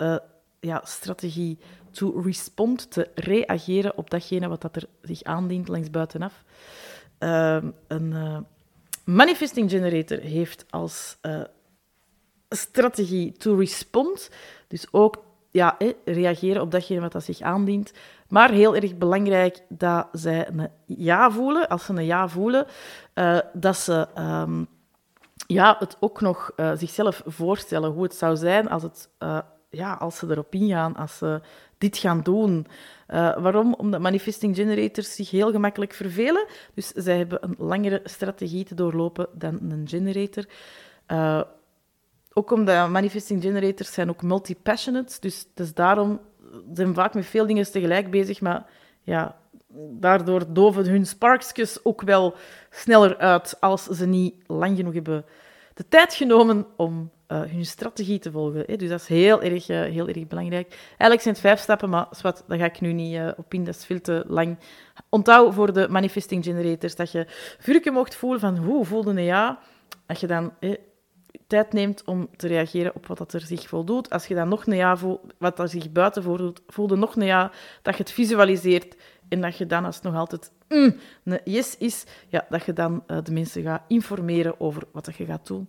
ja, 0.61 0.81
strategie 0.85 1.59
to 1.93 2.21
respond, 2.21 2.91
te 2.91 3.11
reageren 3.15 3.97
op 3.97 4.11
datgene 4.11 4.49
wat 4.49 4.61
dat 4.61 4.77
er 4.77 4.85
zich 5.03 5.23
aandient 5.23 5.69
langs 5.69 5.91
buitenaf. 5.91 6.45
Uh, 7.19 7.63
een 7.87 8.11
uh, 8.11 8.39
manifesting 9.05 9.71
generator 9.71 10.19
heeft 10.19 10.65
als 10.71 11.17
uh, 11.23 11.41
strategie 12.49 13.33
to 13.33 13.55
respond, 13.55 14.31
dus 14.69 14.87
ook 14.91 15.25
ja, 15.51 15.79
eh, 15.79 15.89
reageren 16.05 16.63
op 16.63 16.71
datgene 16.71 17.01
wat 17.01 17.13
dat 17.13 17.25
zich 17.25 17.41
aandient. 17.41 17.93
Maar 18.29 18.51
heel 18.51 18.77
erg 18.77 18.99
belangrijk 18.99 19.63
dat 19.69 20.09
zij 20.13 20.49
een 20.49 20.69
ja 20.87 21.31
voelen. 21.31 21.69
Als 21.69 21.85
ze 21.85 21.93
een 21.93 22.05
ja 22.05 22.29
voelen, 22.29 22.67
uh, 23.15 23.39
dat 23.53 23.77
ze 23.77 24.09
um, 24.19 24.67
ja, 25.47 25.77
het 25.79 25.97
ook 26.01 26.21
nog 26.21 26.53
zichzelf 26.75 27.23
voorstellen 27.27 27.91
hoe 27.91 28.03
het 28.03 28.15
zou 28.15 28.37
zijn 28.37 28.69
als, 28.69 28.83
het, 28.83 29.09
ja, 29.71 29.93
als 29.95 30.17
ze 30.19 30.27
erop 30.31 30.55
ingaan, 30.55 30.97
als 30.97 31.19
ze 31.19 31.41
dit 31.83 31.97
gaan 31.99 32.21
doen. 32.23 32.67
Uh, 33.09 33.37
waarom? 33.39 33.75
Omdat 33.75 34.01
manifesting 34.01 34.57
generators 34.57 35.15
zich 35.15 35.31
heel 35.31 35.51
gemakkelijk 35.51 35.93
vervelen. 35.93 36.47
Dus 36.75 36.89
zij 36.89 37.17
hebben 37.17 37.45
een 37.45 37.55
langere 37.59 38.01
strategie 38.05 38.65
te 38.65 38.75
doorlopen 38.75 39.27
dan 39.33 39.59
een 39.71 39.89
generator. 39.89 40.45
Uh, 41.09 41.43
ook 42.33 42.51
omdat 42.51 42.89
manifesting 42.89 43.43
generators 43.43 43.93
zijn 43.93 44.09
ook 44.09 44.23
multi-passionate. 44.23 45.17
Dus, 45.21 45.47
dus 45.55 45.75
daarom 45.75 46.21
zijn 46.75 46.95
vaak 46.95 47.15
met 47.15 47.27
veel 47.27 47.47
dingen 47.47 47.73
tegelijk 47.73 48.11
bezig. 48.11 48.41
Maar 48.41 48.67
ja, 49.03 49.37
daardoor 49.91 50.53
doven 50.53 50.87
hun 50.89 51.07
sparksjes 51.07 51.85
ook 51.85 52.03
wel 52.03 52.35
sneller 52.71 53.17
uit 53.17 53.57
als 53.61 53.85
ze 53.85 54.07
niet 54.07 54.35
lang 54.47 54.77
genoeg 54.77 54.95
hebben 54.95 55.25
de 55.75 55.89
tijd 55.89 56.15
genomen 56.15 56.67
om 56.77 57.11
uh, 57.29 57.41
hun 57.41 57.67
strategie 57.67 58.19
te 58.19 58.31
volgen. 58.31 58.65
Hè. 58.67 58.77
Dus 58.77 58.89
dat 58.89 59.01
is 59.01 59.07
heel 59.07 59.43
erg, 59.43 59.69
uh, 59.69 59.81
heel 59.81 60.09
erg 60.09 60.27
belangrijk. 60.27 60.69
Eigenlijk 60.89 61.21
zijn 61.21 61.35
het 61.35 61.43
vijf 61.43 61.61
stappen, 61.61 61.89
maar 61.91 62.07
zwart, 62.11 62.43
daar 62.47 62.59
ga 62.59 62.65
ik 62.65 62.81
nu 62.81 62.93
niet 62.93 63.15
uh, 63.15 63.29
op 63.37 63.55
in. 63.55 63.65
Dat 63.65 63.75
is 63.75 63.85
veel 63.85 64.01
te 64.01 64.25
lang. 64.27 64.59
Onthoud 65.09 65.55
voor 65.55 65.73
de 65.73 65.89
manifesting 65.89 66.45
generators 66.45 66.97
dat 66.97 67.13
je 67.13 67.27
vuurke 67.59 67.91
mocht 67.91 68.15
voelen 68.15 68.41
van 68.41 68.57
hoe 68.57 68.85
voelde 68.85 69.11
een 69.11 69.25
ja. 69.25 69.59
Als 70.07 70.21
je 70.21 70.27
dan 70.27 70.53
tijd 71.53 71.73
neemt 71.73 72.05
om 72.05 72.29
te 72.37 72.47
reageren 72.47 72.95
op 72.95 73.07
wat 73.07 73.19
dat 73.19 73.33
er 73.33 73.41
zich 73.41 73.69
voldoet. 73.69 74.11
Als 74.11 74.27
je 74.27 74.35
dan 74.35 74.49
nog 74.49 74.67
een 74.67 74.77
ja 74.77 74.97
voelt, 74.97 75.21
wat 75.39 75.59
er 75.59 75.69
zich 75.69 75.93
buiten 75.93 76.23
voordoet, 76.23 76.63
voelde 76.67 76.97
nog 76.97 77.17
een 77.17 77.25
ja, 77.25 77.51
dat 77.83 77.97
je 77.97 78.03
het 78.03 78.13
visualiseert 78.13 78.97
en 79.33 79.41
dat 79.41 79.57
je 79.57 79.67
dan, 79.67 79.85
als 79.85 79.95
het 79.95 80.05
nog 80.05 80.15
altijd 80.15 80.53
mm, 80.69 80.97
een 81.25 81.41
yes 81.45 81.77
is, 81.79 82.05
ja, 82.29 82.47
dat 82.49 82.65
je 82.65 82.73
dan 82.73 83.05
de 83.25 83.33
mensen 83.33 83.63
gaat 83.63 83.83
informeren 83.89 84.61
over 84.61 84.83
wat 84.93 85.05
dat 85.05 85.17
je 85.17 85.25
gaat 85.25 85.47
doen. 85.47 85.69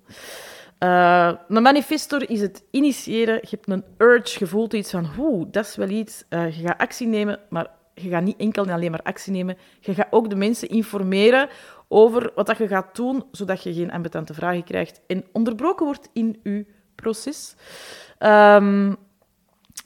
Uh, 0.83 1.31
een 1.47 1.61
manifestor 1.61 2.29
is 2.29 2.41
het 2.41 2.63
initiëren. 2.71 3.35
Je 3.41 3.47
hebt 3.49 3.69
een 3.69 3.83
urge, 3.97 4.39
je 4.39 4.47
voelt 4.47 4.73
iets 4.73 4.91
van, 4.91 5.05
hoe, 5.05 5.49
dat 5.49 5.65
is 5.65 5.75
wel 5.75 5.89
iets. 5.89 6.23
Uh, 6.29 6.57
je 6.57 6.67
gaat 6.67 6.77
actie 6.77 7.07
nemen, 7.07 7.39
maar 7.49 7.67
je 7.93 8.09
gaat 8.09 8.23
niet 8.23 8.37
enkel 8.37 8.63
en 8.63 8.73
alleen 8.73 8.91
maar 8.91 9.01
actie 9.01 9.31
nemen. 9.31 9.57
Je 9.79 9.93
gaat 9.93 10.07
ook 10.09 10.29
de 10.29 10.35
mensen 10.35 10.69
informeren 10.69 11.49
over 11.87 12.31
wat 12.35 12.45
dat 12.45 12.57
je 12.57 12.67
gaat 12.67 12.95
doen, 12.95 13.23
zodat 13.31 13.63
je 13.63 13.73
geen 13.73 13.91
ambetante 13.91 14.33
vragen 14.33 14.63
krijgt 14.63 15.01
en 15.07 15.25
onderbroken 15.31 15.85
wordt 15.85 16.09
in 16.13 16.39
je 16.43 16.65
proces. 16.95 17.55
Um, 18.19 18.95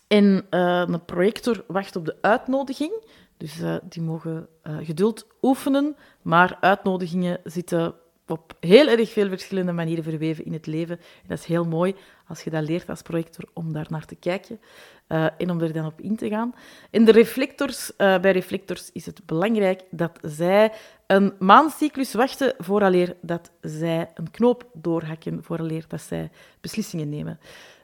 en 0.07 0.45
een 0.49 1.05
projector 1.05 1.63
wacht 1.67 1.95
op 1.95 2.05
de 2.05 2.15
uitnodiging. 2.21 2.91
Dus 3.37 3.61
die 3.83 4.01
mogen 4.01 4.47
geduld 4.63 5.27
oefenen, 5.41 5.95
maar 6.21 6.57
uitnodigingen 6.59 7.39
zitten 7.43 7.95
op 8.27 8.53
heel 8.59 8.87
erg 8.87 9.11
veel 9.11 9.27
verschillende 9.27 9.71
manieren 9.71 10.03
verweven 10.03 10.45
in 10.45 10.53
het 10.53 10.65
leven. 10.65 10.97
En 10.97 11.27
dat 11.27 11.37
is 11.37 11.45
heel 11.45 11.65
mooi 11.65 11.95
als 12.27 12.43
je 12.43 12.49
dat 12.49 12.67
leert 12.67 12.89
als 12.89 13.01
projector 13.01 13.49
om 13.53 13.73
daar 13.73 13.85
naar 13.89 14.05
te 14.05 14.15
kijken 14.15 14.59
uh, 15.07 15.27
en 15.37 15.49
om 15.49 15.61
er 15.61 15.73
dan 15.73 15.85
op 15.85 16.01
in 16.01 16.15
te 16.15 16.29
gaan. 16.29 16.53
En 16.91 17.05
de 17.05 17.11
reflectors, 17.11 17.95
bij 17.95 18.31
reflectors 18.31 18.91
is 18.91 19.05
het 19.05 19.25
belangrijk 19.25 19.83
dat 19.91 20.19
zij 20.21 20.71
een 21.07 21.33
maancyclus 21.39 22.13
wachten 22.13 22.53
vooraleer 22.57 23.15
dat 23.21 23.51
zij 23.61 24.11
een 24.13 24.31
knoop 24.31 24.69
doorhakken, 24.73 25.43
vooraleer 25.43 25.85
dat 25.87 26.01
zij 26.01 26.31
beslissingen 26.61 27.09
nemen. 27.09 27.39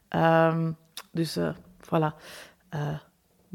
Um, 0.09 0.77
dus 1.11 1.37
uh, 1.37 1.55
voilà. 1.85 2.21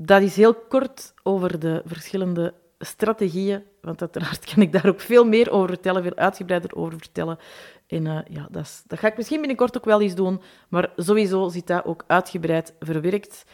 Dat 0.00 0.22
is 0.22 0.36
heel 0.36 0.54
kort 0.54 1.14
over 1.22 1.58
de 1.58 1.82
verschillende 1.84 2.54
strategieën, 2.78 3.62
want 3.80 4.00
uiteraard 4.00 4.44
kan 4.54 4.62
ik 4.62 4.72
daar 4.72 4.86
ook 4.86 5.00
veel 5.00 5.24
meer 5.24 5.50
over 5.50 5.68
vertellen, 5.68 6.02
veel 6.02 6.14
uitgebreider 6.14 6.76
over 6.76 6.98
vertellen. 6.98 7.38
En 7.86 8.04
uh, 8.04 8.18
ja, 8.28 8.48
dat, 8.50 8.62
is, 8.62 8.82
dat, 8.86 8.98
ga 8.98 9.06
ik 9.06 9.16
misschien 9.16 9.38
binnenkort 9.38 9.76
ook 9.76 9.84
wel 9.84 10.00
eens 10.00 10.14
doen, 10.14 10.40
maar 10.68 10.90
sowieso 10.96 11.48
zit 11.48 11.66
dat 11.66 11.84
ook 11.84 12.04
uitgebreid 12.06 12.74
verwerkt 12.80 13.44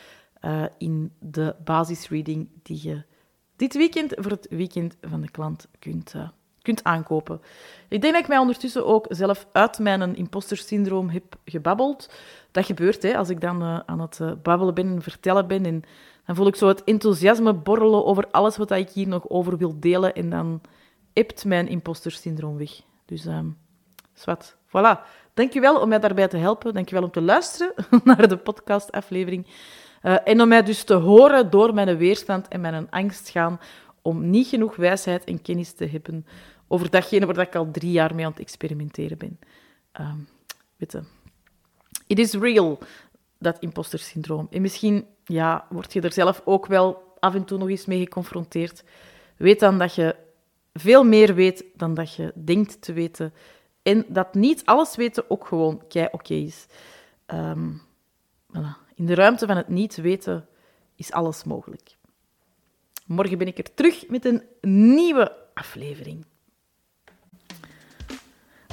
uh, 0.45 0.65
in 0.79 1.13
de 1.19 1.55
basisreading 1.65 2.49
die 2.63 2.89
je 2.89 3.03
dit 3.57 3.75
weekend 3.75 4.13
voor 4.17 4.31
het 4.31 4.47
weekend 4.51 4.97
van 5.01 5.21
de 5.21 5.31
klant 5.31 5.69
kunt, 5.79 6.13
uh, 6.17 6.29
kunt 6.63 6.85
aankopen. 6.85 7.41
Ik 7.89 8.01
denk 8.01 8.13
dat 8.13 8.23
ik 8.23 8.29
mij 8.29 8.39
ondertussen 8.39 8.87
ook 8.87 9.07
zelf 9.09 9.47
uit 9.53 9.79
mijn 9.79 10.17
imposter 10.17 10.57
syndroom 10.57 11.09
heb 11.09 11.37
gebabbeld. 11.45 12.11
Dat 12.51 12.67
gebeurt 12.67 13.03
hè, 13.03 13.17
als 13.17 13.29
ik 13.29 13.41
dan 13.41 13.63
aan 13.87 14.01
het 14.01 14.43
babbelen 14.43 14.75
ben 14.75 14.87
en 14.87 15.03
vertellen 15.03 15.47
ben 15.47 15.65
en 15.65 15.85
dan 16.27 16.37
voel 16.37 16.47
ik 16.47 16.57
zo 16.57 16.69
het 16.69 16.85
enthousiasme 16.85 17.55
borrelen 17.55 18.05
over 18.05 18.27
alles 18.31 18.57
wat 18.57 18.71
ik 18.71 18.91
hier 18.91 19.09
nog 19.09 19.29
over 19.29 19.57
wil 19.57 19.81
delen. 19.81 20.15
En 20.15 20.31
dan 20.31 20.61
ebt 21.13 21.45
mijn 21.45 21.69
impostersyndroom 21.69 22.57
weg. 22.57 22.81
Dus, 23.05 23.25
um, 23.25 23.57
zwart. 24.13 24.57
Voilà. 24.67 25.01
Dankjewel 25.35 25.81
om 25.81 25.89
mij 25.89 25.99
daarbij 25.99 26.29
te 26.29 26.37
helpen. 26.37 26.75
Dankjewel 26.75 27.05
om 27.05 27.11
te 27.11 27.23
luisteren 27.23 27.75
naar 28.05 28.29
de 28.29 28.37
podcastaflevering. 28.37 29.47
Uh, 30.03 30.17
en 30.25 30.41
om 30.41 30.49
mij 30.49 30.63
dus 30.63 30.85
te 30.85 30.95
horen 30.95 31.51
door 31.51 31.75
mijn 31.75 31.97
weerstand 31.97 32.49
en 32.49 32.61
mijn 32.61 32.91
angst 32.91 33.29
gaan 33.29 33.61
om 34.03 34.31
niet 34.31 34.47
genoeg 34.47 34.77
wijsheid 34.77 35.25
en 35.25 35.43
kennis 35.43 35.73
te 35.73 35.87
hebben 35.87 36.27
over 36.69 36.91
datgene 36.91 37.27
waar 37.27 37.39
ik 37.39 37.55
al 37.55 37.71
drie 37.71 37.91
jaar 37.91 38.15
mee 38.15 38.25
aan 38.25 38.31
het 38.31 38.41
experimenteren 38.41 39.19
ben. 39.19 39.39
Um, 40.01 40.29
weet 40.77 40.93
je, 40.93 41.03
it 42.07 42.19
is 42.19 42.33
real, 42.33 42.79
dat 43.45 43.59
imposter-syndroom. 43.59 44.47
En 44.51 44.63
misschien 44.63 45.07
ja, 45.25 45.67
word 45.71 45.93
je 45.93 46.01
er 46.01 46.13
zelf 46.13 46.43
ook 46.45 46.67
wel 46.67 47.17
af 47.19 47.35
en 47.35 47.45
toe 47.45 47.59
nog 47.59 47.69
eens 47.69 47.87
mee 47.87 47.99
geconfronteerd. 47.99 48.85
Weet 49.37 49.61
dan 49.61 49.79
dat 49.79 49.95
je 49.95 50.17
veel 50.73 51.05
meer 51.05 51.35
weet 51.35 51.65
dan 51.75 51.95
dat 51.95 52.15
je 52.15 52.33
denkt 52.35 52.83
te 52.83 52.93
weten. 52.93 53.35
En 53.83 54.05
dat 54.09 54.35
niet 54.35 54.65
alles 54.65 54.97
weten 54.97 55.31
ook 55.31 55.47
gewoon 55.47 55.87
kei 55.89 56.09
oké 56.11 56.35
is. 56.35 56.67
Um, 57.27 57.83
voilà. 58.49 58.85
In 58.95 59.07
de 59.07 59.15
ruimte 59.15 59.47
van 59.47 59.57
het 59.57 59.69
niet 59.69 59.97
weten 59.97 60.49
is 60.97 61.13
alles 61.13 61.45
mogelijk. 61.45 61.97
Morgen 63.07 63.39
ben 63.39 63.47
ik 63.47 63.59
er 63.59 63.75
terug 63.75 64.09
met 64.09 64.25
een 64.25 64.43
nieuwe 64.95 65.37
aflevering. 65.55 66.27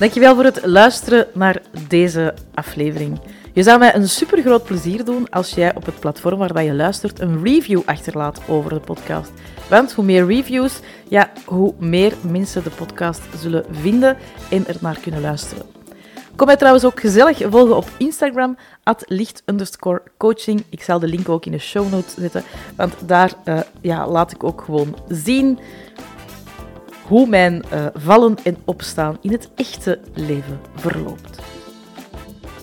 Dankjewel 0.01 0.35
voor 0.35 0.43
het 0.43 0.65
luisteren 0.65 1.27
naar 1.33 1.61
deze 1.87 2.33
aflevering. 2.53 3.19
Je 3.53 3.63
zou 3.63 3.79
mij 3.79 3.95
een 3.95 4.09
super 4.09 4.41
groot 4.41 4.63
plezier 4.63 5.05
doen 5.05 5.29
als 5.29 5.49
jij 5.49 5.75
op 5.75 5.85
het 5.85 5.99
platform 5.99 6.37
waar 6.37 6.63
je 6.63 6.73
luistert 6.73 7.19
een 7.19 7.43
review 7.43 7.81
achterlaat 7.85 8.41
over 8.47 8.69
de 8.69 8.79
podcast. 8.79 9.31
Want 9.69 9.93
hoe 9.93 10.05
meer 10.05 10.25
reviews, 10.25 10.79
ja, 11.07 11.31
hoe 11.45 11.73
meer 11.77 12.13
mensen 12.21 12.63
de 12.63 12.69
podcast 12.69 13.21
zullen 13.37 13.65
vinden 13.71 14.17
en 14.49 14.67
er 14.67 14.77
naar 14.79 14.99
kunnen 14.99 15.21
luisteren. 15.21 15.65
Kom 16.35 16.47
mij 16.47 16.57
trouwens 16.57 16.85
ook 16.85 16.99
gezellig 16.99 17.37
volgen 17.49 17.75
op 17.75 17.89
Instagram, 17.97 18.57
at 18.83 19.03
licht 19.07 19.43
coaching. 20.17 20.63
Ik 20.69 20.81
zal 20.81 20.99
de 20.99 21.07
link 21.07 21.29
ook 21.29 21.45
in 21.45 21.51
de 21.51 21.57
show 21.57 21.91
notes 21.91 22.13
zetten, 22.17 22.43
want 22.75 22.93
daar 23.05 23.31
uh, 23.45 23.59
ja, 23.81 24.07
laat 24.07 24.31
ik 24.31 24.43
ook 24.43 24.61
gewoon 24.61 24.97
zien 25.07 25.59
hoe 27.11 27.27
mijn 27.27 27.63
uh, 27.73 27.85
vallen 27.93 28.35
en 28.43 28.57
opstaan 28.65 29.17
in 29.21 29.31
het 29.31 29.49
echte 29.55 29.99
leven 30.13 30.59
verloopt. 30.75 31.39